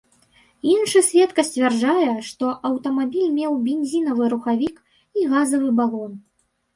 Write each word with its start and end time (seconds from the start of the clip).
Іншы 0.75 0.99
сведка 1.07 1.43
сцвярджае, 1.49 2.13
што 2.29 2.45
аўтамабіль 2.69 3.27
меў 3.35 3.53
бензінавы 3.67 4.23
рухавік 4.33 4.75
і 5.21 5.27
газавы 5.35 5.69
балон. 5.81 6.17